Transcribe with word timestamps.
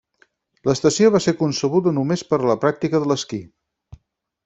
L'estació 0.69 1.11
va 1.17 1.21
ser 1.27 1.35
concebuda 1.43 1.95
només 1.99 2.25
per 2.33 2.41
a 2.43 2.51
la 2.53 2.59
pràctica 2.67 3.03
de 3.07 3.11
l'esquí. 3.15 3.43